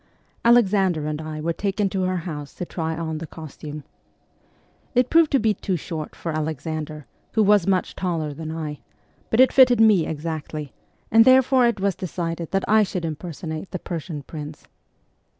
Alexander 0.43 1.05
and 1.05 1.21
I 1.21 1.39
were 1.39 1.53
taken 1.53 1.87
to 1.89 2.01
her 2.01 2.17
house 2.25 2.55
to 2.55 2.65
try 2.65 2.95
on 2.97 3.19
the 3.19 3.27
costume. 3.27 3.83
It 4.95 5.11
proved 5.11 5.29
to 5.33 5.37
be 5.39 5.53
too 5.53 5.75
short 5.75 6.15
for 6.15 6.31
Alexander, 6.31 7.05
who 7.33 7.43
was 7.43 7.67
much 7.67 7.95
taller 7.95 8.33
than 8.33 8.51
I, 8.51 8.79
but 9.29 9.39
it 9.39 9.53
fitted 9.53 9.79
me 9.79 10.07
exactly, 10.07 10.73
and 11.11 11.23
therefore 11.23 11.67
it 11.67 11.79
was 11.79 11.93
decided 11.93 12.49
that 12.49 12.67
I 12.67 12.81
should 12.81 13.05
impersonate 13.05 13.69
the 13.69 13.77
Persian 13.77 14.23
prince. 14.23 14.65